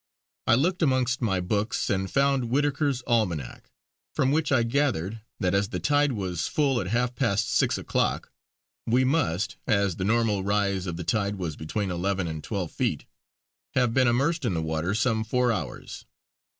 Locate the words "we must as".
8.87-9.97